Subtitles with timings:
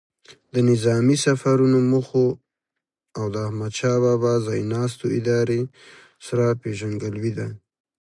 [0.53, 2.27] د نظامي سفرونو موخو
[3.17, 5.61] او د احمدشاه بابا ځای ناستو ادارې
[6.27, 7.47] سره پیژندګلوي ده.